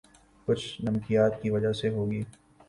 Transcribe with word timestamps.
کچھ 0.47 0.81
نمکیات 0.81 1.41
کی 1.41 1.49
وجہ 1.49 1.71
سے 1.73 1.89
ہوگی 1.89 2.21